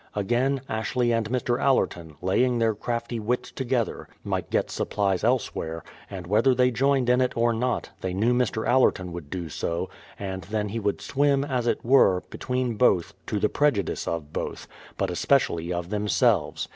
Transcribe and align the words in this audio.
Again, 0.15 0.61
Ashley 0.67 1.11
and 1.11 1.29
Mr. 1.29 1.61
Allerton, 1.61 2.15
laying 2.23 2.57
their 2.57 2.73
crafty 2.73 3.19
wits 3.19 3.51
together, 3.51 4.07
might 4.23 4.49
210 4.49 4.49
BRADFORD'S 4.49 4.61
HISTORY 4.61 4.61
OP 4.63 4.65
get 4.65 4.71
supplies 4.71 5.23
elsewhere; 5.23 5.83
and 6.09 6.25
whether 6.25 6.55
they 6.55 6.71
joined 6.71 7.07
in 7.07 7.21
it 7.21 7.37
or 7.37 7.53
not, 7.53 7.91
they 8.01 8.11
knew 8.11 8.33
Mr. 8.33 8.67
Allerton 8.67 9.13
would 9.13 9.29
do 9.29 9.47
so, 9.47 9.91
and 10.17 10.41
then 10.45 10.69
he 10.69 10.79
would 10.79 11.01
swim, 11.01 11.43
as 11.43 11.67
it 11.67 11.85
were, 11.85 12.21
between 12.31 12.77
both, 12.77 13.13
to 13.27 13.37
the 13.37 13.47
prejudice 13.47 14.07
of 14.07 14.33
both,— 14.33 14.67
but 14.97 15.11
especially 15.11 15.71
of 15.71 15.91
themselves. 15.91 16.67